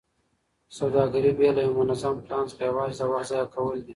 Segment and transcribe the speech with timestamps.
[0.77, 3.89] سوداګري بې له یوه منظم پلان څخه یوازې د وخت ضایع کول دي.